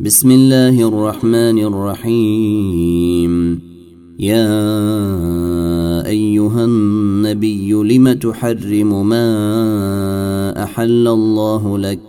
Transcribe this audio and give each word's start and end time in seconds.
بسم 0.00 0.30
الله 0.30 0.88
الرحمن 0.88 1.58
الرحيم. 1.58 3.60
يا 4.18 4.46
أيها 6.06 6.64
النبي 6.64 7.72
لم 7.72 8.12
تحرم 8.12 9.08
ما 9.08 10.64
أحل 10.64 11.08
الله 11.08 11.78
لك؟ 11.78 12.00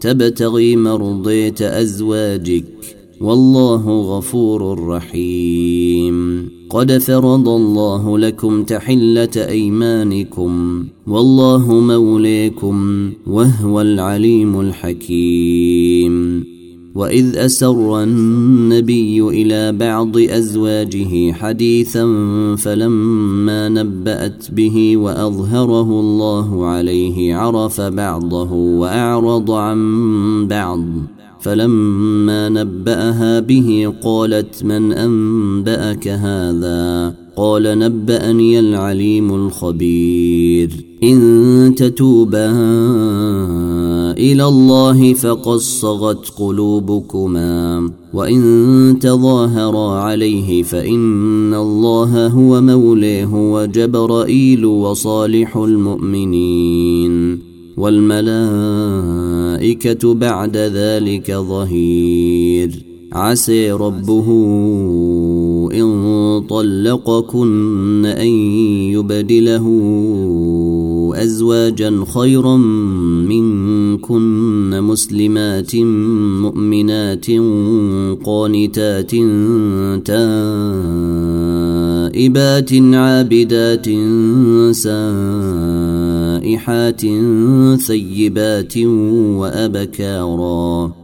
تبتغي 0.00 0.76
مرضية 0.76 1.54
أزواجك. 1.60 2.64
والله 3.20 4.00
غفور 4.00 4.88
رحيم. 4.88 6.48
قد 6.70 6.98
فرض 6.98 7.48
الله 7.48 8.18
لكم 8.18 8.62
تحلة 8.62 9.30
أيمانكم. 9.36 10.84
والله 11.06 11.80
موليكم 11.80 13.10
وهو 13.26 13.80
العليم 13.80 14.60
الحكيم. 14.60 16.53
واذ 16.94 17.36
اسر 17.36 18.02
النبي 18.02 19.20
إلى 19.20 19.72
بعض 19.72 20.18
ازواجه 20.18 21.32
حديثا 21.32 22.06
فلما 22.58 23.68
نبات 23.68 24.50
به 24.50 24.96
واظهره 24.96 26.00
الله 26.00 26.66
عليه 26.66 27.34
عرف 27.34 27.80
بعضه 27.80 28.52
واعرض 28.52 29.50
عن 29.50 29.80
بعض 30.48 30.84
فلما 31.40 32.48
نباها 32.48 33.40
به 33.40 33.92
قالت 34.02 34.64
من 34.64 34.92
انباك 34.92 36.08
هذا 36.08 37.14
قال 37.36 37.78
نبأني 37.78 38.58
العليم 38.58 39.34
الخبير. 39.34 40.70
إن 41.02 41.74
تتوبا 41.76 42.50
إلى 44.12 44.44
الله 44.44 45.12
فقد 45.12 45.56
صغت 45.56 46.32
قلوبكما 46.38 47.90
وإن 48.14 48.96
تظاهرا 49.00 49.98
عليه 49.98 50.62
فإن 50.62 51.54
الله 51.54 52.26
هو 52.26 52.60
موليه 52.60 53.52
وجبرائيل 53.52 54.64
وصالح 54.64 55.56
المؤمنين. 55.56 57.38
والملائكة 57.76 60.14
بعد 60.14 60.56
ذلك 60.56 61.32
ظهير. 61.32 62.84
عسى 63.12 63.72
ربه 63.72 64.28
إن 65.74 66.42
طلقكن 66.48 68.06
أن 68.06 68.28
يبدله 68.94 69.64
أزواجا 71.14 72.04
خيرا 72.14 72.56
منكن 73.26 74.80
مسلمات 74.82 75.76
مؤمنات 76.42 77.26
قانتات 78.24 79.10
تائبات 82.14 82.72
عابدات 82.72 83.86
سائحات 86.44 87.00
ثيبات 87.86 88.78
وأبكارا 89.38 91.03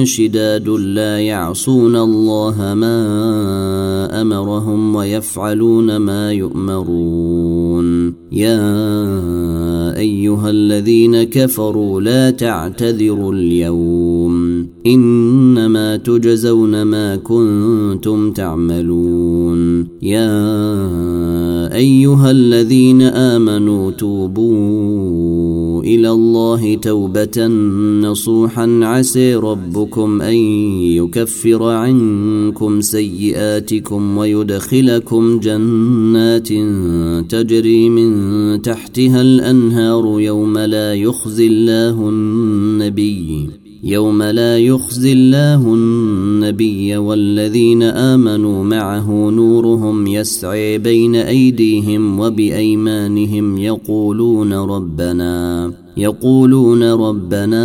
شداد 0.05 0.69
لا 0.69 1.19
يعصون 1.19 1.97
الله 1.97 2.75
ما 2.75 4.21
أمرهم 4.21 4.97
ويفعلون 4.97 5.97
ما 5.97 6.33
يؤمرون. 6.33 8.15
يا 8.33 9.99
أيها 9.99 10.51
الذين 10.51 11.23
كفروا 11.23 12.01
لا 12.01 12.31
تعتذروا 12.31 13.33
اليوم. 13.33 14.67
إنما 14.87 15.44
تجزون 15.97 16.83
ما 16.83 17.17
كنتم 17.17 18.33
تعملون. 18.33 19.87
يا 20.03 21.75
أيها 21.75 22.31
الذين 22.31 23.03
آمنوا 23.03 23.91
توبوا 23.91 25.83
إلى 25.83 26.11
الله 26.11 26.75
توبة 26.75 27.47
نصوحا. 28.01 28.81
عسى 28.83 29.35
ربكم 29.35 30.23
أن 30.23 30.35
يكفر 30.35 31.63
عنكم 31.63 32.81
سيئاتكم 32.81 34.19
ويدخلكم 34.19 35.41
جنات 35.41 36.49
تجري 37.29 37.89
من 37.89 38.63
تحتها 38.63 39.23
الأنهار 39.23 40.21
يوم 40.21 40.59
لا 40.59 40.95
يخزي 40.95 41.47
الله 41.47 42.09
النبي. 42.09 43.64
يوم 43.87 44.23
لا 44.23 44.59
يخزي 44.59 45.13
الله 45.13 45.75
النبي 45.75 46.97
والذين 46.97 47.83
آمنوا 47.83 48.65
معه 48.65 49.31
نورهم 49.31 50.07
يسعي 50.07 50.79
بين 50.79 51.17
أيديهم 51.17 52.21
وبأيمانهم 52.21 53.59
يقولون 53.59 54.53
ربنا 54.53 55.73
يقولون 55.97 56.83
ربنا 56.83 57.65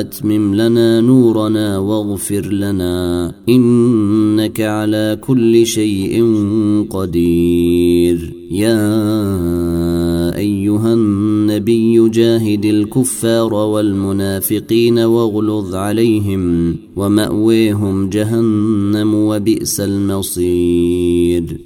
أتمم 0.00 0.54
لنا 0.54 1.00
نورنا 1.00 1.78
واغفر 1.78 2.46
لنا 2.46 3.32
إنك 3.48 4.60
على 4.60 5.18
كل 5.20 5.66
شيء 5.66 6.24
قدير. 6.90 8.36
يا 8.50 8.78
أيها 10.36 10.94
النبي 11.46 12.08
جاهد 12.08 12.64
الكفار 12.64 13.54
والمنافقين 13.54 14.98
واغلظ 14.98 15.74
عليهم 15.74 16.76
ومأويهم 16.96 18.08
جهنم 18.08 19.14
وبئس 19.14 19.80
المصير. 19.80 21.65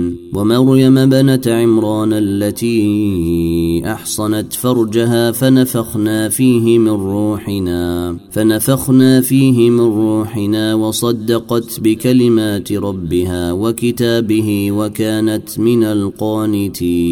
ومريم 0.33 1.05
بنت 1.09 1.47
عمران 1.47 2.13
التي 2.13 3.81
أحصنت 3.85 4.53
فرجها 4.53 5.31
فنفخنا 5.31 6.29
فيه 6.29 6.79
من 6.79 6.89
روحنا 6.89 8.17
فنفخنا 8.31 9.21
فيه 9.21 9.69
من 9.69 9.79
روحنا 9.79 10.75
وصدقت 10.75 11.79
بكلمات 11.79 12.71
ربها 12.71 13.51
وكتابه 13.51 14.71
وكانت 14.71 15.59
من 15.59 15.83
القانتين. 15.83 17.11